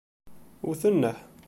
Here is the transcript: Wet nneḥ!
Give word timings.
Wet 0.67 0.83
nneḥ! 0.93 1.17